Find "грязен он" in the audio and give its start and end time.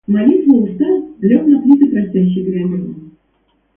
2.41-3.11